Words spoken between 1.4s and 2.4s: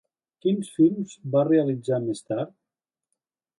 realitzar més